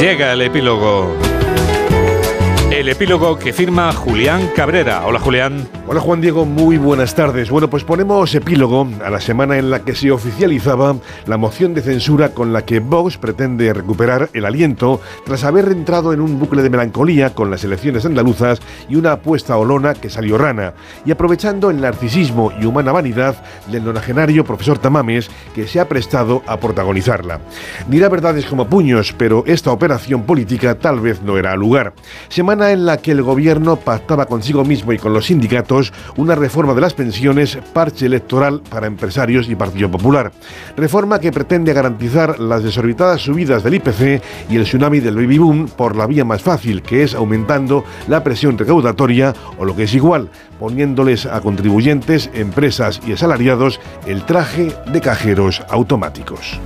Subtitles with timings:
[0.00, 1.16] Llega el epílogo.
[2.84, 5.06] El epílogo que firma Julián Cabrera.
[5.06, 5.66] Hola Julián.
[5.86, 7.48] Hola Juan Diego, muy buenas tardes.
[7.48, 10.94] Bueno, pues ponemos epílogo a la semana en la que se oficializaba
[11.24, 16.12] la moción de censura con la que Vox pretende recuperar el aliento tras haber entrado
[16.12, 20.36] en un bucle de melancolía con las elecciones andaluzas y una apuesta olona que salió
[20.36, 20.74] rana.
[21.06, 26.42] Y aprovechando el narcisismo y humana vanidad del nonagenario profesor Tamames que se ha prestado
[26.46, 27.40] a protagonizarla.
[27.88, 31.94] Dirá verdades como puños, pero esta operación política tal vez no era al lugar.
[32.28, 36.74] Semana en la que el gobierno pactaba consigo mismo y con los sindicatos una reforma
[36.74, 40.32] de las pensiones, parche electoral para empresarios y Partido Popular.
[40.76, 45.68] Reforma que pretende garantizar las desorbitadas subidas del IPC y el tsunami del baby boom
[45.68, 49.94] por la vía más fácil, que es aumentando la presión recaudatoria o lo que es
[49.94, 50.28] igual,
[50.58, 56.60] poniéndoles a contribuyentes, empresas y asalariados el traje de cajeros automáticos.